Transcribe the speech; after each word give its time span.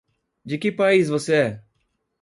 De 0.43 0.57
que 0.57 0.71
país 0.71 1.09
você 1.09 1.33
é? 1.35 1.63